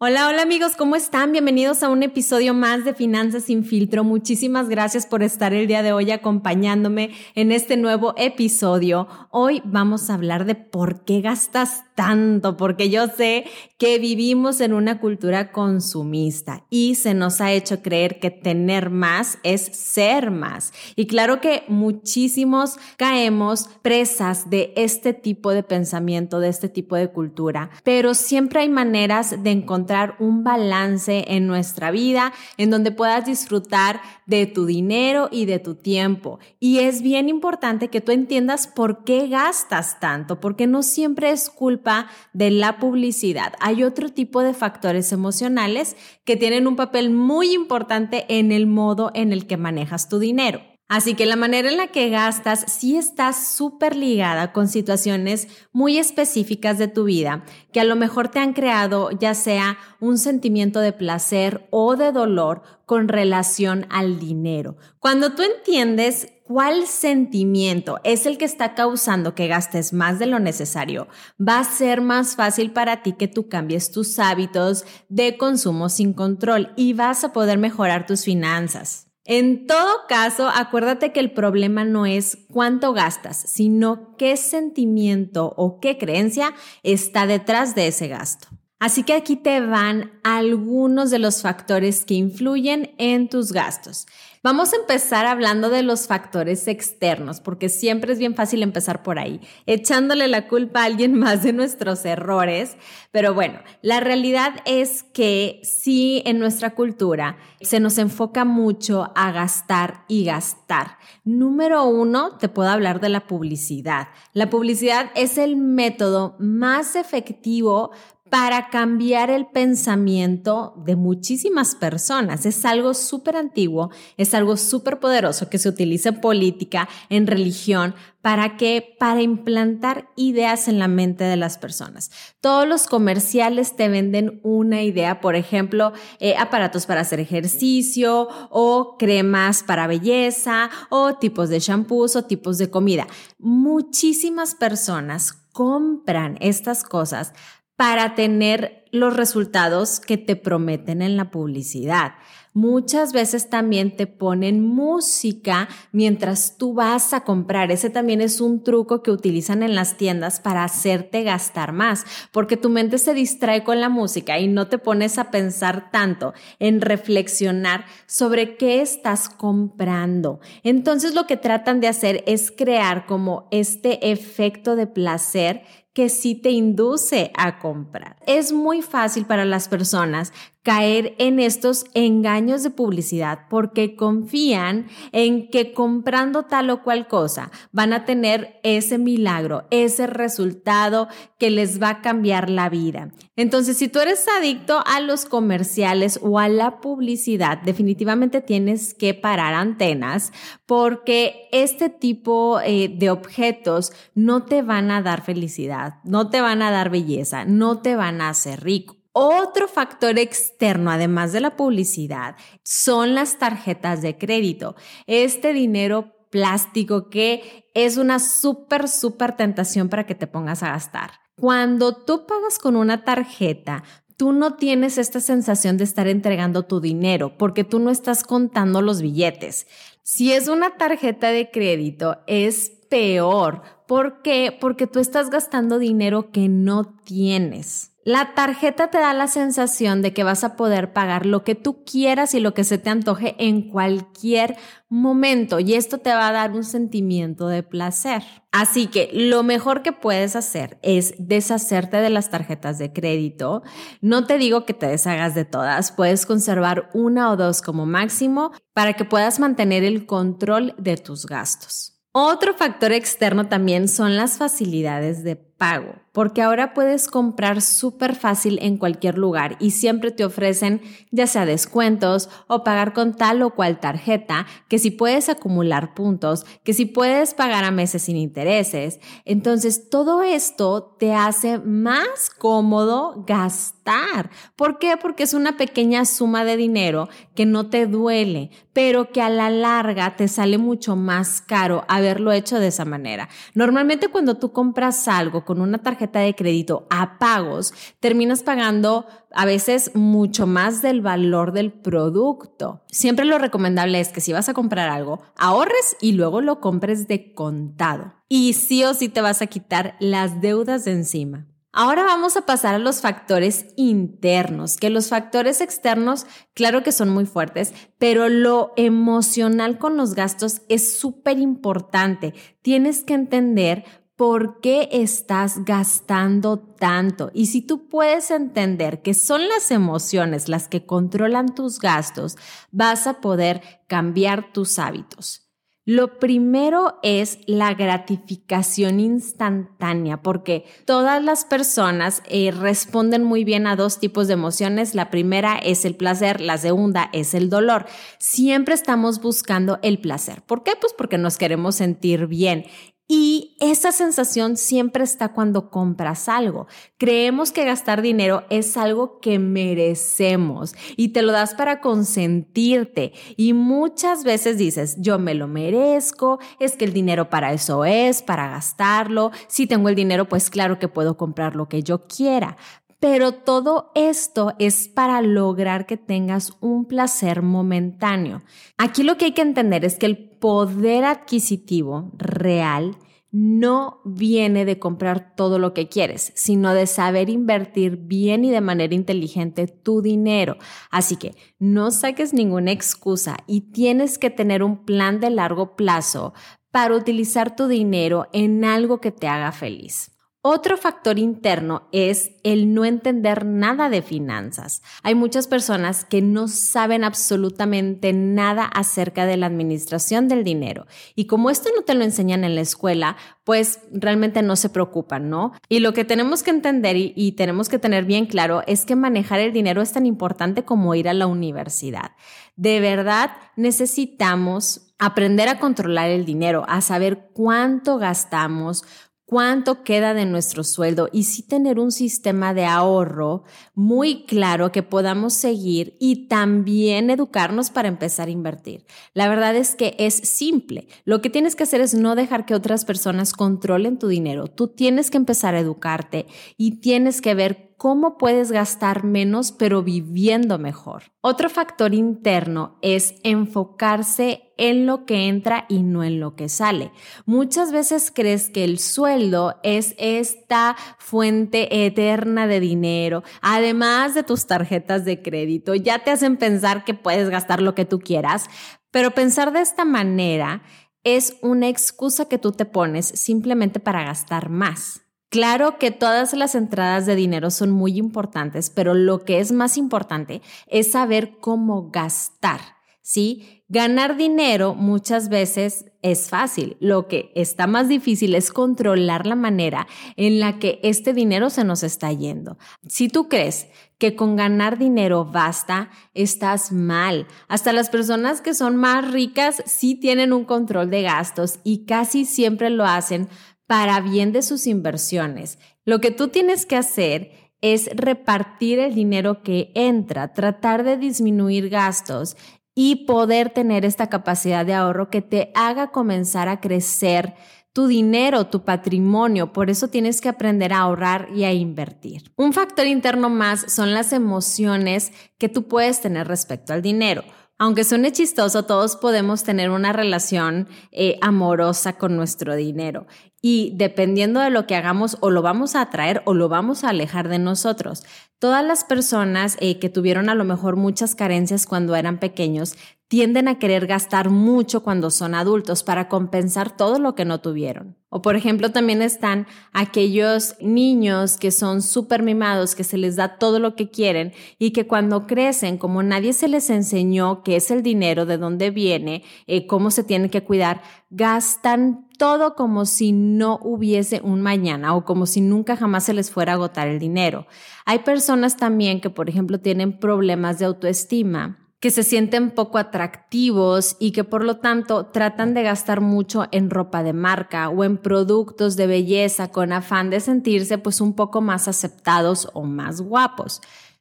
Hola, 0.00 0.28
hola 0.28 0.42
amigos, 0.42 0.76
¿cómo 0.76 0.94
están? 0.94 1.32
Bienvenidos 1.32 1.82
a 1.82 1.88
un 1.88 2.04
episodio 2.04 2.54
más 2.54 2.84
de 2.84 2.94
Finanzas 2.94 3.42
sin 3.42 3.64
filtro. 3.64 4.04
Muchísimas 4.04 4.68
gracias 4.68 5.06
por 5.06 5.24
estar 5.24 5.52
el 5.52 5.66
día 5.66 5.82
de 5.82 5.92
hoy 5.92 6.12
acompañándome 6.12 7.10
en 7.34 7.50
este 7.50 7.76
nuevo 7.76 8.14
episodio. 8.16 9.08
Hoy 9.30 9.60
vamos 9.64 10.08
a 10.08 10.14
hablar 10.14 10.44
de 10.44 10.54
por 10.54 11.04
qué 11.04 11.20
gastas 11.20 11.82
tanto, 11.96 12.56
porque 12.56 12.90
yo 12.90 13.08
sé 13.08 13.46
que 13.78 14.00
vivimos 14.00 14.60
en 14.60 14.72
una 14.72 14.98
cultura 14.98 15.52
consumista 15.52 16.64
y 16.68 16.96
se 16.96 17.14
nos 17.14 17.40
ha 17.40 17.52
hecho 17.52 17.80
creer 17.80 18.18
que 18.18 18.30
tener 18.30 18.90
más 18.90 19.38
es 19.44 19.62
ser 19.62 20.32
más. 20.32 20.72
Y 20.96 21.06
claro 21.06 21.40
que 21.40 21.62
muchísimos 21.68 22.76
caemos 22.96 23.70
presas 23.82 24.50
de 24.50 24.72
este 24.76 25.14
tipo 25.14 25.52
de 25.52 25.62
pensamiento, 25.62 26.40
de 26.40 26.48
este 26.48 26.68
tipo 26.68 26.96
de 26.96 27.08
cultura, 27.08 27.70
pero 27.84 28.14
siempre 28.14 28.60
hay 28.60 28.68
maneras 28.68 29.42
de 29.44 29.50
encontrar 29.52 30.16
un 30.18 30.42
balance 30.42 31.24
en 31.28 31.46
nuestra 31.46 31.92
vida 31.92 32.32
en 32.56 32.70
donde 32.70 32.90
puedas 32.90 33.26
disfrutar 33.26 34.00
de 34.26 34.46
tu 34.46 34.66
dinero 34.66 35.28
y 35.30 35.46
de 35.46 35.60
tu 35.60 35.76
tiempo. 35.76 36.40
Y 36.58 36.80
es 36.80 37.00
bien 37.00 37.28
importante 37.28 37.88
que 37.88 38.00
tú 38.00 38.10
entiendas 38.10 38.66
por 38.66 39.04
qué 39.04 39.28
gastas 39.28 40.00
tanto, 40.00 40.40
porque 40.40 40.66
no 40.66 40.82
siempre 40.82 41.30
es 41.30 41.48
culpa 41.48 42.08
de 42.32 42.50
la 42.50 42.78
publicidad. 42.78 43.52
Hay 43.68 43.84
otro 43.84 44.08
tipo 44.08 44.40
de 44.40 44.54
factores 44.54 45.12
emocionales 45.12 45.94
que 46.24 46.36
tienen 46.36 46.66
un 46.66 46.74
papel 46.74 47.10
muy 47.10 47.52
importante 47.52 48.24
en 48.30 48.50
el 48.50 48.66
modo 48.66 49.10
en 49.12 49.30
el 49.30 49.46
que 49.46 49.58
manejas 49.58 50.08
tu 50.08 50.18
dinero. 50.18 50.62
Así 50.88 51.12
que 51.12 51.26
la 51.26 51.36
manera 51.36 51.68
en 51.68 51.76
la 51.76 51.88
que 51.88 52.08
gastas 52.08 52.64
sí 52.66 52.96
está 52.96 53.34
súper 53.34 53.94
ligada 53.94 54.54
con 54.54 54.68
situaciones 54.68 55.48
muy 55.70 55.98
específicas 55.98 56.78
de 56.78 56.88
tu 56.88 57.04
vida 57.04 57.44
que 57.70 57.80
a 57.80 57.84
lo 57.84 57.94
mejor 57.94 58.28
te 58.28 58.38
han 58.38 58.54
creado 58.54 59.10
ya 59.10 59.34
sea 59.34 59.76
un 60.00 60.16
sentimiento 60.16 60.80
de 60.80 60.94
placer 60.94 61.68
o 61.70 61.94
de 61.94 62.10
dolor 62.10 62.62
con 62.86 63.06
relación 63.06 63.84
al 63.90 64.18
dinero. 64.18 64.78
Cuando 64.98 65.34
tú 65.34 65.42
entiendes 65.42 66.28
cuál 66.48 66.86
sentimiento 66.86 68.00
es 68.04 68.24
el 68.24 68.38
que 68.38 68.46
está 68.46 68.74
causando 68.74 69.34
que 69.34 69.48
gastes 69.48 69.92
más 69.92 70.18
de 70.18 70.24
lo 70.24 70.38
necesario, 70.38 71.06
va 71.38 71.58
a 71.58 71.64
ser 71.64 72.00
más 72.00 72.36
fácil 72.36 72.72
para 72.72 73.02
ti 73.02 73.12
que 73.12 73.28
tú 73.28 73.50
cambies 73.50 73.90
tus 73.90 74.18
hábitos 74.18 74.86
de 75.10 75.36
consumo 75.36 75.90
sin 75.90 76.14
control 76.14 76.72
y 76.74 76.94
vas 76.94 77.22
a 77.22 77.34
poder 77.34 77.58
mejorar 77.58 78.06
tus 78.06 78.24
finanzas. 78.24 79.08
En 79.26 79.66
todo 79.66 79.92
caso, 80.08 80.48
acuérdate 80.48 81.12
que 81.12 81.20
el 81.20 81.32
problema 81.32 81.84
no 81.84 82.06
es 82.06 82.38
cuánto 82.50 82.94
gastas, 82.94 83.36
sino 83.36 84.16
qué 84.16 84.38
sentimiento 84.38 85.52
o 85.54 85.80
qué 85.80 85.98
creencia 85.98 86.54
está 86.82 87.26
detrás 87.26 87.74
de 87.74 87.88
ese 87.88 88.08
gasto. 88.08 88.48
Así 88.80 89.02
que 89.02 89.14
aquí 89.14 89.34
te 89.34 89.60
van 89.60 90.12
algunos 90.22 91.10
de 91.10 91.18
los 91.18 91.42
factores 91.42 92.04
que 92.04 92.14
influyen 92.14 92.94
en 92.98 93.28
tus 93.28 93.52
gastos. 93.52 94.06
Vamos 94.40 94.72
a 94.72 94.76
empezar 94.76 95.26
hablando 95.26 95.68
de 95.68 95.82
los 95.82 96.06
factores 96.06 96.68
externos, 96.68 97.40
porque 97.40 97.68
siempre 97.68 98.12
es 98.12 98.20
bien 98.20 98.36
fácil 98.36 98.62
empezar 98.62 99.02
por 99.02 99.18
ahí, 99.18 99.40
echándole 99.66 100.28
la 100.28 100.46
culpa 100.46 100.82
a 100.82 100.84
alguien 100.84 101.14
más 101.18 101.42
de 101.42 101.52
nuestros 101.52 102.04
errores. 102.04 102.76
Pero 103.10 103.34
bueno, 103.34 103.58
la 103.82 103.98
realidad 103.98 104.54
es 104.64 105.02
que 105.02 105.60
sí 105.64 106.22
en 106.24 106.38
nuestra 106.38 106.76
cultura 106.76 107.36
se 107.60 107.80
nos 107.80 107.98
enfoca 107.98 108.44
mucho 108.44 109.10
a 109.16 109.32
gastar 109.32 110.04
y 110.06 110.24
gastar. 110.24 110.98
Número 111.24 111.84
uno, 111.84 112.36
te 112.38 112.48
puedo 112.48 112.68
hablar 112.68 113.00
de 113.00 113.08
la 113.08 113.26
publicidad. 113.26 114.08
La 114.34 114.48
publicidad 114.50 115.10
es 115.16 115.36
el 115.36 115.56
método 115.56 116.36
más 116.38 116.94
efectivo 116.94 117.90
para 118.30 118.68
cambiar 118.70 119.30
el 119.30 119.46
pensamiento 119.46 120.74
de 120.84 120.96
muchísimas 120.96 121.74
personas. 121.74 122.46
Es 122.46 122.64
algo 122.64 122.94
súper 122.94 123.36
antiguo, 123.36 123.90
es 124.16 124.34
algo 124.34 124.56
súper 124.56 125.00
poderoso 125.00 125.48
que 125.48 125.58
se 125.58 125.68
utiliza 125.68 126.10
en 126.10 126.20
política, 126.20 126.88
en 127.08 127.26
religión, 127.26 127.94
para 128.22 128.56
que 128.56 128.96
para 128.98 129.22
implantar 129.22 130.08
ideas 130.16 130.68
en 130.68 130.78
la 130.78 130.88
mente 130.88 131.24
de 131.24 131.36
las 131.36 131.56
personas. 131.56 132.10
Todos 132.40 132.66
los 132.66 132.86
comerciales 132.86 133.76
te 133.76 133.88
venden 133.88 134.40
una 134.42 134.82
idea, 134.82 135.20
por 135.20 135.36
ejemplo, 135.36 135.92
eh, 136.18 136.36
aparatos 136.36 136.86
para 136.86 137.02
hacer 137.02 137.20
ejercicio 137.20 138.28
o 138.50 138.96
cremas 138.98 139.62
para 139.62 139.86
belleza 139.86 140.68
o 140.90 141.14
tipos 141.14 141.48
de 141.48 141.60
shampoos 141.60 142.16
o 142.16 142.24
tipos 142.24 142.58
de 142.58 142.70
comida. 142.70 143.06
Muchísimas 143.38 144.54
personas 144.54 145.32
compran 145.52 146.36
estas 146.40 146.84
cosas 146.84 147.32
para 147.78 148.16
tener 148.16 148.82
los 148.90 149.16
resultados 149.16 150.00
que 150.00 150.18
te 150.18 150.34
prometen 150.34 151.00
en 151.00 151.16
la 151.16 151.30
publicidad. 151.30 152.14
Muchas 152.52 153.12
veces 153.12 153.50
también 153.50 153.94
te 153.94 154.08
ponen 154.08 154.64
música 154.64 155.68
mientras 155.92 156.56
tú 156.58 156.74
vas 156.74 157.12
a 157.12 157.20
comprar. 157.22 157.70
Ese 157.70 157.88
también 157.88 158.20
es 158.20 158.40
un 158.40 158.64
truco 158.64 159.04
que 159.04 159.12
utilizan 159.12 159.62
en 159.62 159.76
las 159.76 159.96
tiendas 159.96 160.40
para 160.40 160.64
hacerte 160.64 161.22
gastar 161.22 161.70
más, 161.70 162.04
porque 162.32 162.56
tu 162.56 162.68
mente 162.68 162.98
se 162.98 163.14
distrae 163.14 163.62
con 163.62 163.80
la 163.80 163.88
música 163.88 164.40
y 164.40 164.48
no 164.48 164.66
te 164.66 164.78
pones 164.78 165.16
a 165.18 165.30
pensar 165.30 165.92
tanto 165.92 166.34
en 166.58 166.80
reflexionar 166.80 167.84
sobre 168.06 168.56
qué 168.56 168.80
estás 168.80 169.28
comprando. 169.28 170.40
Entonces 170.64 171.14
lo 171.14 171.28
que 171.28 171.36
tratan 171.36 171.80
de 171.80 171.86
hacer 171.86 172.24
es 172.26 172.50
crear 172.50 173.06
como 173.06 173.46
este 173.52 174.10
efecto 174.10 174.74
de 174.74 174.88
placer 174.88 175.62
que 175.98 176.10
sí 176.10 176.36
te 176.36 176.50
induce 176.50 177.32
a 177.36 177.58
comprar. 177.58 178.14
Es 178.24 178.52
muy 178.52 178.82
fácil 178.82 179.26
para 179.26 179.44
las 179.44 179.66
personas 179.66 180.32
caer 180.68 181.14
en 181.16 181.40
estos 181.40 181.86
engaños 181.94 182.62
de 182.62 182.68
publicidad 182.68 183.46
porque 183.48 183.96
confían 183.96 184.88
en 185.12 185.48
que 185.48 185.72
comprando 185.72 186.42
tal 186.42 186.68
o 186.68 186.82
cual 186.82 187.08
cosa 187.08 187.50
van 187.72 187.94
a 187.94 188.04
tener 188.04 188.60
ese 188.64 188.98
milagro, 188.98 189.66
ese 189.70 190.06
resultado 190.06 191.08
que 191.38 191.48
les 191.48 191.80
va 191.80 191.88
a 191.88 192.00
cambiar 192.02 192.50
la 192.50 192.68
vida. 192.68 193.14
Entonces, 193.34 193.78
si 193.78 193.88
tú 193.88 194.00
eres 194.00 194.26
adicto 194.38 194.82
a 194.84 195.00
los 195.00 195.24
comerciales 195.24 196.20
o 196.22 196.38
a 196.38 196.50
la 196.50 196.82
publicidad, 196.82 197.62
definitivamente 197.62 198.42
tienes 198.42 198.92
que 198.92 199.14
parar 199.14 199.54
antenas 199.54 200.34
porque 200.66 201.48
este 201.50 201.88
tipo 201.88 202.60
eh, 202.60 202.94
de 202.94 203.08
objetos 203.08 203.90
no 204.14 204.44
te 204.44 204.60
van 204.60 204.90
a 204.90 205.00
dar 205.00 205.24
felicidad, 205.24 205.94
no 206.04 206.28
te 206.28 206.42
van 206.42 206.60
a 206.60 206.70
dar 206.70 206.90
belleza, 206.90 207.46
no 207.46 207.80
te 207.80 207.96
van 207.96 208.20
a 208.20 208.28
hacer 208.28 208.62
rico. 208.62 208.97
Otro 209.12 209.68
factor 209.68 210.18
externo, 210.18 210.90
además 210.90 211.32
de 211.32 211.40
la 211.40 211.56
publicidad, 211.56 212.36
son 212.62 213.14
las 213.14 213.38
tarjetas 213.38 214.02
de 214.02 214.16
crédito. 214.16 214.76
Este 215.06 215.52
dinero 215.52 216.14
plástico 216.30 217.08
que 217.08 217.70
es 217.74 217.96
una 217.96 218.18
súper, 218.18 218.88
súper 218.88 219.36
tentación 219.36 219.88
para 219.88 220.06
que 220.06 220.14
te 220.14 220.26
pongas 220.26 220.62
a 220.62 220.70
gastar. 220.70 221.12
Cuando 221.36 221.96
tú 221.96 222.26
pagas 222.26 222.58
con 222.58 222.76
una 222.76 223.04
tarjeta, 223.04 223.84
tú 224.16 224.32
no 224.32 224.54
tienes 224.54 224.98
esta 224.98 225.20
sensación 225.20 225.76
de 225.76 225.84
estar 225.84 226.08
entregando 226.08 226.64
tu 226.64 226.80
dinero 226.80 227.38
porque 227.38 227.64
tú 227.64 227.78
no 227.78 227.90
estás 227.90 228.24
contando 228.24 228.82
los 228.82 229.00
billetes. 229.00 229.66
Si 230.02 230.32
es 230.32 230.48
una 230.48 230.76
tarjeta 230.76 231.30
de 231.30 231.50
crédito, 231.50 232.18
es 232.26 232.70
peor. 232.90 233.62
¿Por 233.86 234.22
qué? 234.22 234.56
Porque 234.58 234.86
tú 234.86 234.98
estás 234.98 235.30
gastando 235.30 235.78
dinero 235.78 236.30
que 236.32 236.48
no 236.48 236.84
tienes. 237.04 237.92
La 238.08 238.32
tarjeta 238.32 238.88
te 238.88 238.96
da 238.96 239.12
la 239.12 239.26
sensación 239.26 240.00
de 240.00 240.14
que 240.14 240.24
vas 240.24 240.42
a 240.42 240.56
poder 240.56 240.94
pagar 240.94 241.26
lo 241.26 241.44
que 241.44 241.54
tú 241.54 241.84
quieras 241.84 242.32
y 242.32 242.40
lo 242.40 242.54
que 242.54 242.64
se 242.64 242.78
te 242.78 242.88
antoje 242.88 243.36
en 243.38 243.68
cualquier 243.68 244.56
momento 244.88 245.60
y 245.60 245.74
esto 245.74 245.98
te 245.98 246.14
va 246.14 246.28
a 246.28 246.32
dar 246.32 246.52
un 246.52 246.64
sentimiento 246.64 247.48
de 247.48 247.62
placer. 247.62 248.22
Así 248.50 248.86
que 248.86 249.10
lo 249.12 249.42
mejor 249.42 249.82
que 249.82 249.92
puedes 249.92 250.36
hacer 250.36 250.78
es 250.80 251.16
deshacerte 251.18 251.98
de 251.98 252.08
las 252.08 252.30
tarjetas 252.30 252.78
de 252.78 252.94
crédito. 252.94 253.62
No 254.00 254.24
te 254.24 254.38
digo 254.38 254.64
que 254.64 254.72
te 254.72 254.86
deshagas 254.86 255.34
de 255.34 255.44
todas, 255.44 255.92
puedes 255.92 256.24
conservar 256.24 256.88
una 256.94 257.30
o 257.30 257.36
dos 257.36 257.60
como 257.60 257.84
máximo 257.84 258.52
para 258.72 258.94
que 258.94 259.04
puedas 259.04 259.38
mantener 259.38 259.84
el 259.84 260.06
control 260.06 260.74
de 260.78 260.96
tus 260.96 261.26
gastos. 261.26 262.00
Otro 262.12 262.54
factor 262.54 262.92
externo 262.92 263.48
también 263.48 263.86
son 263.86 264.16
las 264.16 264.38
facilidades 264.38 265.22
de 265.24 265.47
pago, 265.58 265.96
porque 266.12 266.40
ahora 266.40 266.72
puedes 266.72 267.08
comprar 267.08 267.60
súper 267.60 268.14
fácil 268.14 268.58
en 268.62 268.78
cualquier 268.78 269.18
lugar 269.18 269.56
y 269.58 269.72
siempre 269.72 270.12
te 270.12 270.24
ofrecen 270.24 270.80
ya 271.10 271.26
sea 271.26 271.46
descuentos 271.46 272.30
o 272.46 272.62
pagar 272.62 272.92
con 272.92 273.14
tal 273.14 273.42
o 273.42 273.50
cual 273.50 273.80
tarjeta, 273.80 274.46
que 274.68 274.78
si 274.78 274.92
puedes 274.92 275.28
acumular 275.28 275.94
puntos, 275.94 276.46
que 276.62 276.72
si 276.72 276.86
puedes 276.86 277.34
pagar 277.34 277.64
a 277.64 277.72
meses 277.72 278.02
sin 278.02 278.16
intereses. 278.16 279.00
Entonces, 279.24 279.90
todo 279.90 280.22
esto 280.22 280.96
te 280.98 281.12
hace 281.12 281.58
más 281.58 282.30
cómodo 282.38 283.24
gastar. 283.26 284.30
¿Por 284.54 284.78
qué? 284.78 284.96
Porque 284.96 285.24
es 285.24 285.34
una 285.34 285.56
pequeña 285.56 286.04
suma 286.04 286.44
de 286.44 286.56
dinero 286.56 287.08
que 287.34 287.46
no 287.46 287.68
te 287.68 287.86
duele, 287.86 288.50
pero 288.72 289.10
que 289.10 289.22
a 289.22 289.30
la 289.30 289.50
larga 289.50 290.14
te 290.16 290.28
sale 290.28 290.58
mucho 290.58 290.94
más 290.94 291.40
caro 291.40 291.84
haberlo 291.88 292.32
hecho 292.32 292.60
de 292.60 292.68
esa 292.68 292.84
manera. 292.84 293.28
Normalmente 293.54 294.08
cuando 294.08 294.36
tú 294.36 294.52
compras 294.52 295.08
algo 295.08 295.44
con 295.48 295.62
una 295.62 295.78
tarjeta 295.78 296.20
de 296.20 296.34
crédito 296.34 296.86
a 296.90 297.18
pagos, 297.18 297.72
terminas 298.00 298.42
pagando 298.42 299.06
a 299.32 299.46
veces 299.46 299.92
mucho 299.94 300.46
más 300.46 300.82
del 300.82 301.00
valor 301.00 301.52
del 301.52 301.72
producto. 301.72 302.82
Siempre 302.90 303.24
lo 303.24 303.38
recomendable 303.38 303.98
es 303.98 304.10
que 304.10 304.20
si 304.20 304.34
vas 304.34 304.50
a 304.50 304.52
comprar 304.52 304.90
algo, 304.90 305.22
ahorres 305.38 305.96
y 306.02 306.12
luego 306.12 306.42
lo 306.42 306.60
compres 306.60 307.08
de 307.08 307.32
contado. 307.32 308.12
Y 308.28 308.52
sí 308.52 308.84
o 308.84 308.92
sí 308.92 309.08
te 309.08 309.22
vas 309.22 309.40
a 309.40 309.46
quitar 309.46 309.96
las 310.00 310.42
deudas 310.42 310.84
de 310.84 310.92
encima. 310.92 311.46
Ahora 311.72 312.02
vamos 312.02 312.36
a 312.36 312.44
pasar 312.44 312.74
a 312.74 312.78
los 312.78 313.00
factores 313.00 313.72
internos, 313.76 314.76
que 314.76 314.90
los 314.90 315.08
factores 315.08 315.62
externos, 315.62 316.26
claro 316.52 316.82
que 316.82 316.92
son 316.92 317.08
muy 317.08 317.24
fuertes, 317.24 317.72
pero 317.96 318.28
lo 318.28 318.74
emocional 318.76 319.78
con 319.78 319.96
los 319.96 320.14
gastos 320.14 320.60
es 320.68 320.98
súper 320.98 321.38
importante. 321.38 322.34
Tienes 322.60 323.02
que 323.02 323.14
entender 323.14 323.84
por 324.18 324.60
qué 324.60 324.88
estás 324.90 325.64
gastando 325.64 326.58
tanto. 326.58 327.30
Y 327.34 327.46
si 327.46 327.62
tú 327.62 327.86
puedes 327.88 328.32
entender 328.32 329.00
que 329.00 329.14
son 329.14 329.48
las 329.48 329.70
emociones 329.70 330.48
las 330.48 330.66
que 330.66 330.84
controlan 330.84 331.54
tus 331.54 331.78
gastos, 331.78 332.36
vas 332.72 333.06
a 333.06 333.20
poder 333.20 333.62
cambiar 333.86 334.52
tus 334.52 334.80
hábitos. 334.80 335.44
Lo 335.84 336.18
primero 336.18 336.98
es 337.04 337.38
la 337.46 337.74
gratificación 337.74 338.98
instantánea, 338.98 340.20
porque 340.20 340.64
todas 340.84 341.22
las 341.22 341.44
personas 341.44 342.20
eh, 342.26 342.50
responden 342.50 343.22
muy 343.22 343.44
bien 343.44 343.68
a 343.68 343.76
dos 343.76 344.00
tipos 344.00 344.26
de 344.26 344.34
emociones. 344.34 344.96
La 344.96 345.10
primera 345.10 345.56
es 345.56 345.84
el 345.84 345.94
placer, 345.94 346.40
la 346.40 346.58
segunda 346.58 347.08
es 347.12 347.34
el 347.34 347.50
dolor. 347.50 347.86
Siempre 348.18 348.74
estamos 348.74 349.20
buscando 349.22 349.78
el 349.82 350.00
placer. 350.00 350.42
¿Por 350.42 350.64
qué? 350.64 350.72
Pues 350.78 350.92
porque 350.92 351.18
nos 351.18 351.38
queremos 351.38 351.76
sentir 351.76 352.26
bien. 352.26 352.64
Y 353.10 353.56
esa 353.58 353.90
sensación 353.90 354.58
siempre 354.58 355.02
está 355.02 355.30
cuando 355.30 355.70
compras 355.70 356.28
algo. 356.28 356.66
Creemos 356.98 357.52
que 357.52 357.64
gastar 357.64 358.02
dinero 358.02 358.44
es 358.50 358.76
algo 358.76 359.18
que 359.20 359.38
merecemos 359.38 360.74
y 360.94 361.08
te 361.08 361.22
lo 361.22 361.32
das 361.32 361.54
para 361.54 361.80
consentirte. 361.80 363.14
Y 363.38 363.54
muchas 363.54 364.24
veces 364.24 364.58
dices, 364.58 364.96
yo 364.98 365.18
me 365.18 365.34
lo 365.34 365.48
merezco, 365.48 366.38
es 366.60 366.76
que 366.76 366.84
el 366.84 366.92
dinero 366.92 367.30
para 367.30 367.54
eso 367.54 367.86
es, 367.86 368.20
para 368.20 368.50
gastarlo. 368.50 369.30
Si 369.46 369.66
tengo 369.66 369.88
el 369.88 369.94
dinero, 369.94 370.28
pues 370.28 370.50
claro 370.50 370.78
que 370.78 370.88
puedo 370.88 371.16
comprar 371.16 371.56
lo 371.56 371.66
que 371.66 371.82
yo 371.82 372.06
quiera. 372.06 372.58
Pero 373.00 373.32
todo 373.32 373.92
esto 373.94 374.54
es 374.58 374.88
para 374.88 375.22
lograr 375.22 375.86
que 375.86 375.96
tengas 375.96 376.52
un 376.60 376.84
placer 376.84 377.42
momentáneo. 377.42 378.42
Aquí 378.76 379.04
lo 379.04 379.16
que 379.16 379.26
hay 379.26 379.32
que 379.32 379.42
entender 379.42 379.84
es 379.84 379.98
que 379.98 380.06
el 380.06 380.18
poder 380.18 381.04
adquisitivo 381.04 382.10
real 382.16 382.96
no 383.30 384.00
viene 384.04 384.64
de 384.64 384.78
comprar 384.78 385.36
todo 385.36 385.58
lo 385.58 385.74
que 385.74 385.88
quieres, 385.88 386.32
sino 386.34 386.72
de 386.72 386.86
saber 386.86 387.28
invertir 387.28 387.96
bien 387.96 388.44
y 388.44 388.50
de 388.50 388.60
manera 388.60 388.94
inteligente 388.94 389.66
tu 389.66 390.00
dinero. 390.00 390.56
Así 390.90 391.16
que 391.16 391.34
no 391.58 391.90
saques 391.90 392.32
ninguna 392.32 392.72
excusa 392.72 393.36
y 393.46 393.72
tienes 393.72 394.18
que 394.18 394.30
tener 394.30 394.62
un 394.62 394.84
plan 394.84 395.20
de 395.20 395.30
largo 395.30 395.76
plazo 395.76 396.32
para 396.70 396.96
utilizar 396.96 397.54
tu 397.54 397.68
dinero 397.68 398.28
en 398.32 398.64
algo 398.64 399.00
que 399.00 399.12
te 399.12 399.28
haga 399.28 399.52
feliz. 399.52 400.17
Otro 400.40 400.76
factor 400.76 401.18
interno 401.18 401.88
es 401.90 402.30
el 402.44 402.72
no 402.72 402.84
entender 402.84 403.44
nada 403.44 403.88
de 403.88 404.02
finanzas. 404.02 404.82
Hay 405.02 405.16
muchas 405.16 405.48
personas 405.48 406.04
que 406.04 406.22
no 406.22 406.46
saben 406.46 407.02
absolutamente 407.02 408.12
nada 408.12 408.62
acerca 408.64 409.26
de 409.26 409.36
la 409.36 409.46
administración 409.46 410.28
del 410.28 410.44
dinero 410.44 410.86
y 411.16 411.26
como 411.26 411.50
esto 411.50 411.70
no 411.74 411.82
te 411.82 411.94
lo 411.94 412.04
enseñan 412.04 412.44
en 412.44 412.54
la 412.54 412.60
escuela, 412.60 413.16
pues 413.42 413.80
realmente 413.90 414.42
no 414.42 414.54
se 414.54 414.68
preocupan, 414.68 415.28
¿no? 415.28 415.54
Y 415.68 415.80
lo 415.80 415.92
que 415.92 416.04
tenemos 416.04 416.44
que 416.44 416.50
entender 416.50 416.96
y, 416.96 417.32
tenemos 417.32 417.68
que 417.68 417.80
tener 417.80 418.04
bien 418.04 418.26
claro 418.26 418.62
es 418.68 418.84
que 418.84 418.94
manejar 418.94 419.40
el 419.40 419.52
dinero 419.52 419.82
es 419.82 419.92
tan 419.92 420.06
importante 420.06 420.64
como 420.64 420.94
ir 420.94 421.08
a 421.08 421.14
la 421.14 421.26
universidad. 421.26 422.12
De 422.54 422.78
verdad 422.78 423.32
necesitamos 423.56 424.92
aprender 424.98 425.48
a 425.48 425.58
controlar 425.58 426.10
el 426.10 426.24
dinero, 426.24 426.64
a 426.68 426.80
saber 426.80 427.30
cuánto 427.32 427.98
gastamos, 427.98 428.84
cuánto 429.28 429.82
queda 429.82 430.14
de 430.14 430.24
nuestro 430.24 430.64
sueldo 430.64 431.10
y 431.12 431.24
sí 431.24 431.42
tener 431.42 431.78
un 431.78 431.92
sistema 431.92 432.54
de 432.54 432.64
ahorro 432.64 433.44
muy 433.74 434.24
claro 434.24 434.72
que 434.72 434.82
podamos 434.82 435.34
seguir 435.34 435.98
y 436.00 436.28
también 436.28 437.10
educarnos 437.10 437.68
para 437.68 437.88
empezar 437.88 438.28
a 438.28 438.30
invertir. 438.30 438.86
La 439.12 439.28
verdad 439.28 439.54
es 439.54 439.74
que 439.74 439.94
es 439.98 440.14
simple. 440.14 440.88
Lo 441.04 441.20
que 441.20 441.28
tienes 441.28 441.56
que 441.56 441.64
hacer 441.64 441.82
es 441.82 441.92
no 441.92 442.14
dejar 442.14 442.46
que 442.46 442.54
otras 442.54 442.86
personas 442.86 443.34
controlen 443.34 443.98
tu 443.98 444.08
dinero. 444.08 444.46
Tú 444.46 444.68
tienes 444.68 445.10
que 445.10 445.18
empezar 445.18 445.54
a 445.54 445.60
educarte 445.60 446.24
y 446.56 446.80
tienes 446.80 447.20
que 447.20 447.34
ver 447.34 447.67
cómo 447.78 448.18
puedes 448.18 448.52
gastar 448.52 449.04
menos 449.04 449.52
pero 449.52 449.82
viviendo 449.82 450.58
mejor. 450.58 451.04
Otro 451.22 451.48
factor 451.48 451.94
interno 451.94 452.78
es 452.82 453.14
enfocarse 453.22 454.52
en 454.58 454.84
lo 454.84 455.06
que 455.06 455.28
entra 455.28 455.64
y 455.68 455.84
no 455.84 456.02
en 456.02 456.18
lo 456.18 456.34
que 456.34 456.48
sale. 456.48 456.90
Muchas 457.24 457.70
veces 457.70 458.12
crees 458.12 458.50
que 458.50 458.64
el 458.64 458.80
sueldo 458.80 459.60
es 459.62 459.94
esta 459.96 460.76
fuente 460.98 461.86
eterna 461.86 462.48
de 462.48 462.58
dinero, 462.58 463.22
además 463.40 464.14
de 464.14 464.24
tus 464.24 464.46
tarjetas 464.46 465.04
de 465.04 465.22
crédito. 465.22 465.76
Ya 465.76 466.00
te 466.00 466.10
hacen 466.10 466.36
pensar 466.36 466.84
que 466.84 466.94
puedes 466.94 467.30
gastar 467.30 467.62
lo 467.62 467.76
que 467.76 467.84
tú 467.84 468.00
quieras, 468.00 468.50
pero 468.90 469.12
pensar 469.12 469.52
de 469.52 469.60
esta 469.60 469.84
manera 469.84 470.62
es 471.04 471.36
una 471.42 471.68
excusa 471.68 472.28
que 472.28 472.38
tú 472.38 472.50
te 472.50 472.64
pones 472.64 473.06
simplemente 473.06 473.78
para 473.78 474.02
gastar 474.02 474.48
más. 474.48 475.07
Claro 475.30 475.78
que 475.78 475.90
todas 475.90 476.32
las 476.32 476.54
entradas 476.54 477.04
de 477.04 477.14
dinero 477.14 477.50
son 477.50 477.70
muy 477.70 477.98
importantes, 477.98 478.70
pero 478.70 478.94
lo 478.94 479.24
que 479.24 479.40
es 479.40 479.52
más 479.52 479.76
importante 479.76 480.40
es 480.68 480.92
saber 480.92 481.36
cómo 481.38 481.90
gastar, 481.90 482.60
¿sí? 483.02 483.64
Ganar 483.68 484.16
dinero 484.16 484.74
muchas 484.74 485.28
veces 485.28 485.84
es 486.00 486.30
fácil. 486.30 486.78
Lo 486.80 487.08
que 487.08 487.30
está 487.34 487.66
más 487.66 487.88
difícil 487.88 488.34
es 488.34 488.50
controlar 488.50 489.26
la 489.26 489.34
manera 489.34 489.86
en 490.16 490.40
la 490.40 490.58
que 490.58 490.80
este 490.82 491.12
dinero 491.12 491.50
se 491.50 491.64
nos 491.64 491.82
está 491.82 492.10
yendo. 492.10 492.56
Si 492.86 493.10
tú 493.10 493.28
crees 493.28 493.66
que 493.98 494.16
con 494.16 494.36
ganar 494.36 494.78
dinero 494.78 495.26
basta, 495.26 495.90
estás 496.14 496.72
mal. 496.72 497.26
Hasta 497.48 497.74
las 497.74 497.90
personas 497.90 498.40
que 498.40 498.54
son 498.54 498.76
más 498.76 499.10
ricas 499.10 499.62
sí 499.66 499.94
tienen 499.94 500.32
un 500.32 500.46
control 500.46 500.88
de 500.88 501.02
gastos 501.02 501.60
y 501.64 501.84
casi 501.84 502.24
siempre 502.24 502.70
lo 502.70 502.86
hacen 502.86 503.28
para 503.68 504.00
bien 504.00 504.32
de 504.32 504.42
sus 504.42 504.66
inversiones. 504.66 505.58
Lo 505.84 506.00
que 506.00 506.10
tú 506.10 506.28
tienes 506.28 506.66
que 506.66 506.74
hacer 506.74 507.32
es 507.60 507.90
repartir 507.94 508.78
el 508.78 508.94
dinero 508.94 509.42
que 509.42 509.70
entra, 509.74 510.32
tratar 510.32 510.84
de 510.84 510.96
disminuir 510.96 511.68
gastos 511.68 512.36
y 512.74 513.06
poder 513.06 513.50
tener 513.50 513.84
esta 513.84 514.08
capacidad 514.08 514.64
de 514.64 514.72
ahorro 514.72 515.10
que 515.10 515.20
te 515.20 515.52
haga 515.54 515.90
comenzar 515.90 516.48
a 516.48 516.60
crecer 516.60 517.34
tu 517.74 517.88
dinero, 517.88 518.46
tu 518.46 518.64
patrimonio. 518.64 519.52
Por 519.52 519.68
eso 519.68 519.88
tienes 519.88 520.20
que 520.20 520.30
aprender 520.30 520.72
a 520.72 520.78
ahorrar 520.78 521.28
y 521.34 521.44
a 521.44 521.52
invertir. 521.52 522.32
Un 522.36 522.54
factor 522.54 522.86
interno 522.86 523.28
más 523.28 523.70
son 523.70 523.92
las 523.92 524.14
emociones 524.14 525.12
que 525.36 525.50
tú 525.50 525.68
puedes 525.68 526.00
tener 526.00 526.26
respecto 526.26 526.72
al 526.72 526.80
dinero. 526.80 527.22
Aunque 527.60 527.82
suene 527.82 528.12
chistoso, 528.12 528.64
todos 528.64 528.94
podemos 528.96 529.42
tener 529.42 529.70
una 529.70 529.92
relación 529.92 530.68
eh, 530.92 531.18
amorosa 531.20 531.98
con 531.98 532.16
nuestro 532.16 532.54
dinero 532.54 533.08
y 533.42 533.72
dependiendo 533.74 534.38
de 534.40 534.50
lo 534.50 534.66
que 534.66 534.76
hagamos 534.76 535.16
o 535.20 535.30
lo 535.30 535.42
vamos 535.42 535.74
a 535.74 535.82
atraer 535.82 536.22
o 536.24 536.34
lo 536.34 536.48
vamos 536.48 536.84
a 536.84 536.90
alejar 536.90 537.28
de 537.28 537.40
nosotros. 537.40 538.04
Todas 538.38 538.64
las 538.64 538.84
personas 538.84 539.56
eh, 539.58 539.80
que 539.80 539.88
tuvieron 539.88 540.28
a 540.28 540.36
lo 540.36 540.44
mejor 540.44 540.76
muchas 540.76 541.16
carencias 541.16 541.66
cuando 541.66 541.96
eran 541.96 542.20
pequeños 542.20 542.76
tienden 543.08 543.48
a 543.48 543.58
querer 543.58 543.86
gastar 543.86 544.28
mucho 544.28 544.82
cuando 544.82 545.10
son 545.10 545.34
adultos 545.34 545.82
para 545.82 546.08
compensar 546.08 546.76
todo 546.76 546.98
lo 546.98 547.14
que 547.14 547.24
no 547.24 547.40
tuvieron. 547.40 547.96
O 548.10 548.22
por 548.22 548.36
ejemplo 548.36 548.70
también 548.70 549.02
están 549.02 549.46
aquellos 549.72 550.56
niños 550.60 551.38
que 551.38 551.50
son 551.50 551.82
súper 551.82 552.22
mimados, 552.22 552.74
que 552.74 552.84
se 552.84 552.98
les 552.98 553.16
da 553.16 553.38
todo 553.38 553.58
lo 553.60 553.76
que 553.76 553.90
quieren 553.90 554.32
y 554.58 554.70
que 554.72 554.86
cuando 554.86 555.26
crecen, 555.26 555.78
como 555.78 556.02
nadie 556.02 556.34
se 556.34 556.48
les 556.48 556.68
enseñó 556.68 557.42
qué 557.42 557.56
es 557.56 557.70
el 557.70 557.82
dinero, 557.82 558.26
de 558.26 558.36
dónde 558.36 558.70
viene, 558.70 559.24
eh, 559.46 559.66
cómo 559.66 559.90
se 559.90 560.04
tiene 560.04 560.30
que 560.30 560.44
cuidar, 560.44 560.82
gastan 561.10 562.08
todo 562.18 562.54
como 562.56 562.84
si 562.84 563.12
no 563.12 563.58
hubiese 563.62 564.20
un 564.22 564.42
mañana 564.42 564.94
o 564.94 565.04
como 565.04 565.24
si 565.24 565.40
nunca 565.40 565.76
jamás 565.76 566.04
se 566.04 566.14
les 566.14 566.30
fuera 566.30 566.52
a 566.52 566.54
agotar 566.56 566.88
el 566.88 566.98
dinero. 566.98 567.46
Hay 567.86 568.00
personas 568.00 568.56
también 568.56 569.00
que, 569.00 569.08
por 569.08 569.28
ejemplo, 569.30 569.60
tienen 569.60 569.98
problemas 569.98 570.58
de 570.58 570.66
autoestima 570.66 571.67
que 571.80 571.90
se 571.90 572.02
sienten 572.02 572.50
poco 572.50 572.78
atractivos 572.78 573.96
y 574.00 574.10
que 574.10 574.24
por 574.24 574.44
lo 574.44 574.58
tanto 574.58 575.06
tratan 575.06 575.54
de 575.54 575.62
gastar 575.62 576.00
mucho 576.00 576.46
en 576.50 576.70
ropa 576.70 577.02
de 577.02 577.12
marca 577.12 577.68
o 577.68 577.84
en 577.84 577.98
productos 577.98 578.76
de 578.76 578.86
belleza 578.86 579.48
con 579.48 579.72
afán 579.72 580.10
de 580.10 580.20
sentirse 580.20 580.78
pues 580.78 581.00
un 581.00 581.14
poco 581.14 581.40
más 581.40 581.68
aceptados 581.68 582.50
o 582.52 582.64
más 582.64 583.00
guapos. 583.00 583.60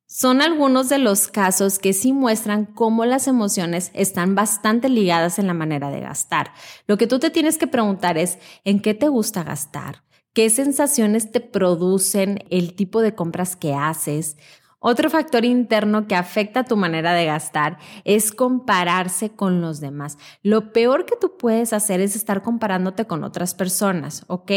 Son 0.10 0.42
algunos 0.42 0.88
de 0.88 1.00
los 1.00 1.28
casos 1.28 1.80
que 1.80 1.92
sí 1.92 2.14
muestran 2.14 2.66
cómo 2.66 3.06
las 3.06 3.28
emociones 3.28 3.92
están 3.94 4.36
bastante 4.36 4.88
ligadas 4.88 5.38
en 5.38 5.48
la 5.48 5.54
manera 5.54 5.92
de 5.92 6.00
gastar. 6.00 6.54
Lo 6.88 6.98
que 6.98 7.08
tú 7.08 7.20
te 7.20 7.30
tienes 7.30 7.58
que 7.58 7.68
preguntar 7.68 8.18
es, 8.18 8.40
¿en 8.64 8.82
qué 8.82 8.94
te 8.94 9.10
gusta 9.10 9.44
gastar? 9.44 10.04
¿Qué 10.32 10.50
sensaciones 10.50 11.32
te 11.32 11.42
producen 11.42 12.46
el 12.50 12.74
tipo 12.74 13.02
de 13.02 13.16
compras 13.16 13.58
que 13.58 13.74
haces? 13.74 14.38
Otro 14.80 15.10
factor 15.10 15.44
interno 15.44 16.08
que 16.08 16.16
afecta 16.16 16.64
tu 16.64 16.78
manera 16.78 17.14
de 17.14 17.26
gastar 17.26 17.80
es 18.04 18.32
compararse 18.32 19.32
con 19.32 19.60
los 19.60 19.80
demás. 19.80 20.18
Lo 20.44 20.72
peor 20.72 21.06
que 21.06 21.16
tú 21.20 21.36
puedes 21.38 21.74
hacer 21.74 22.00
es 22.00 22.16
estar 22.16 22.44
comparándote 22.44 23.06
con 23.06 23.24
otras 23.24 23.56
personas, 23.56 24.24
¿ok? 24.28 24.52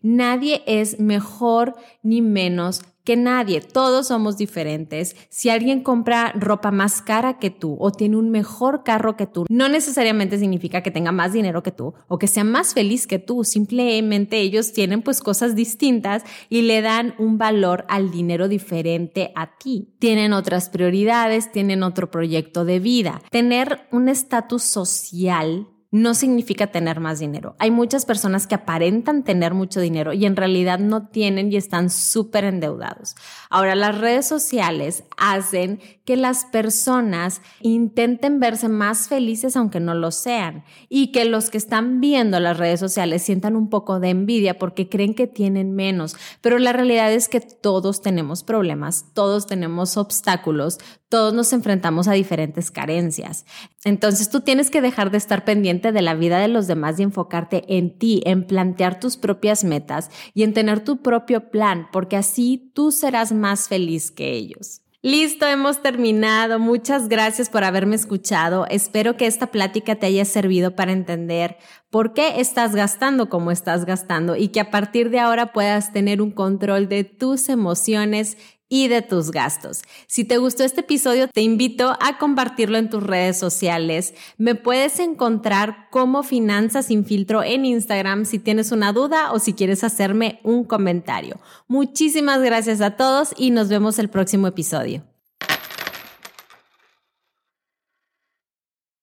Nadie 0.00 0.62
es 0.66 0.98
mejor 0.98 1.76
ni 2.02 2.22
menos 2.22 2.82
que 3.06 3.16
nadie, 3.16 3.60
todos 3.60 4.08
somos 4.08 4.36
diferentes. 4.36 5.14
Si 5.30 5.48
alguien 5.48 5.82
compra 5.82 6.32
ropa 6.34 6.72
más 6.72 7.00
cara 7.00 7.38
que 7.38 7.50
tú 7.50 7.76
o 7.78 7.92
tiene 7.92 8.16
un 8.16 8.30
mejor 8.30 8.82
carro 8.82 9.16
que 9.16 9.28
tú, 9.28 9.46
no 9.48 9.68
necesariamente 9.68 10.38
significa 10.38 10.82
que 10.82 10.90
tenga 10.90 11.12
más 11.12 11.32
dinero 11.32 11.62
que 11.62 11.70
tú 11.70 11.94
o 12.08 12.18
que 12.18 12.26
sea 12.26 12.42
más 12.42 12.74
feliz 12.74 13.06
que 13.06 13.20
tú, 13.20 13.44
simplemente 13.44 14.40
ellos 14.40 14.72
tienen 14.72 15.02
pues 15.02 15.20
cosas 15.20 15.54
distintas 15.54 16.24
y 16.48 16.62
le 16.62 16.82
dan 16.82 17.14
un 17.18 17.38
valor 17.38 17.86
al 17.88 18.10
dinero 18.10 18.48
diferente 18.48 19.30
a 19.36 19.56
ti. 19.56 19.94
Tienen 20.00 20.32
otras 20.32 20.68
prioridades, 20.68 21.52
tienen 21.52 21.84
otro 21.84 22.10
proyecto 22.10 22.64
de 22.64 22.80
vida. 22.80 23.22
Tener 23.30 23.86
un 23.92 24.08
estatus 24.08 24.64
social 24.64 25.68
no 25.90 26.14
significa 26.14 26.68
tener 26.68 27.00
más 27.00 27.18
dinero. 27.18 27.56
Hay 27.58 27.70
muchas 27.70 28.04
personas 28.04 28.46
que 28.46 28.54
aparentan 28.54 29.24
tener 29.24 29.54
mucho 29.54 29.80
dinero 29.80 30.12
y 30.12 30.26
en 30.26 30.36
realidad 30.36 30.78
no 30.78 31.08
tienen 31.08 31.52
y 31.52 31.56
están 31.56 31.90
súper 31.90 32.44
endeudados. 32.44 33.14
Ahora, 33.50 33.74
las 33.74 33.98
redes 33.98 34.26
sociales 34.26 35.04
hacen 35.16 35.80
que 36.04 36.16
las 36.16 36.44
personas 36.46 37.40
intenten 37.60 38.40
verse 38.40 38.68
más 38.68 39.08
felices 39.08 39.56
aunque 39.56 39.80
no 39.80 39.94
lo 39.94 40.10
sean 40.10 40.64
y 40.88 41.12
que 41.12 41.24
los 41.24 41.50
que 41.50 41.58
están 41.58 42.00
viendo 42.00 42.40
las 42.40 42.58
redes 42.58 42.80
sociales 42.80 43.22
sientan 43.22 43.56
un 43.56 43.68
poco 43.68 44.00
de 44.00 44.10
envidia 44.10 44.58
porque 44.58 44.88
creen 44.88 45.14
que 45.14 45.26
tienen 45.26 45.74
menos. 45.74 46.16
Pero 46.40 46.58
la 46.58 46.72
realidad 46.72 47.12
es 47.12 47.28
que 47.28 47.40
todos 47.40 48.02
tenemos 48.02 48.42
problemas, 48.42 49.06
todos 49.14 49.46
tenemos 49.46 49.96
obstáculos, 49.96 50.78
todos 51.08 51.32
nos 51.32 51.52
enfrentamos 51.52 52.08
a 52.08 52.12
diferentes 52.12 52.70
carencias. 52.70 53.46
Entonces 53.86 54.30
tú 54.30 54.40
tienes 54.40 54.68
que 54.68 54.80
dejar 54.80 55.12
de 55.12 55.18
estar 55.18 55.44
pendiente 55.44 55.92
de 55.92 56.02
la 56.02 56.14
vida 56.14 56.40
de 56.40 56.48
los 56.48 56.66
demás 56.66 56.98
y 56.98 57.04
enfocarte 57.04 57.62
en 57.68 57.96
ti, 57.96 58.20
en 58.26 58.44
plantear 58.44 58.98
tus 58.98 59.16
propias 59.16 59.62
metas 59.62 60.10
y 60.34 60.42
en 60.42 60.52
tener 60.52 60.80
tu 60.80 61.02
propio 61.02 61.50
plan, 61.50 61.86
porque 61.92 62.16
así 62.16 62.72
tú 62.74 62.90
serás 62.90 63.30
más 63.30 63.68
feliz 63.68 64.10
que 64.10 64.32
ellos. 64.32 64.82
Listo, 65.02 65.46
hemos 65.46 65.82
terminado. 65.82 66.58
Muchas 66.58 67.06
gracias 67.06 67.48
por 67.48 67.62
haberme 67.62 67.94
escuchado. 67.94 68.66
Espero 68.68 69.16
que 69.16 69.26
esta 69.26 69.52
plática 69.52 69.94
te 69.94 70.06
haya 70.06 70.24
servido 70.24 70.74
para 70.74 70.90
entender 70.90 71.56
por 71.88 72.12
qué 72.12 72.40
estás 72.40 72.74
gastando 72.74 73.28
como 73.28 73.52
estás 73.52 73.84
gastando 73.84 74.34
y 74.34 74.48
que 74.48 74.58
a 74.58 74.72
partir 74.72 75.10
de 75.10 75.20
ahora 75.20 75.52
puedas 75.52 75.92
tener 75.92 76.20
un 76.20 76.32
control 76.32 76.88
de 76.88 77.04
tus 77.04 77.48
emociones 77.48 78.36
y 78.68 78.88
de 78.88 79.02
tus 79.02 79.30
gastos. 79.30 79.82
Si 80.06 80.24
te 80.24 80.38
gustó 80.38 80.64
este 80.64 80.80
episodio, 80.80 81.28
te 81.28 81.42
invito 81.42 81.96
a 82.00 82.18
compartirlo 82.18 82.78
en 82.78 82.90
tus 82.90 83.02
redes 83.02 83.38
sociales. 83.38 84.14
Me 84.38 84.54
puedes 84.54 84.98
encontrar 84.98 85.88
como 85.90 86.22
Finanzas 86.22 86.86
sin 86.86 87.04
filtro 87.04 87.42
en 87.42 87.64
Instagram 87.64 88.24
si 88.24 88.38
tienes 88.38 88.72
una 88.72 88.92
duda 88.92 89.32
o 89.32 89.38
si 89.38 89.54
quieres 89.54 89.84
hacerme 89.84 90.40
un 90.42 90.64
comentario. 90.64 91.40
Muchísimas 91.68 92.40
gracias 92.40 92.80
a 92.80 92.96
todos 92.96 93.34
y 93.36 93.50
nos 93.50 93.68
vemos 93.68 93.98
el 93.98 94.08
próximo 94.08 94.46
episodio. 94.46 95.15